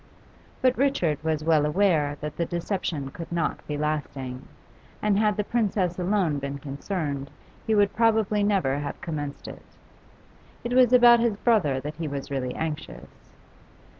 [0.63, 4.47] But Richard was well aware that the deception could not be lasting,
[4.99, 7.29] and had the Princess alone been concerned
[7.67, 9.61] he would probably never have commenced it.
[10.63, 13.29] It was about his brother that he was really anxious.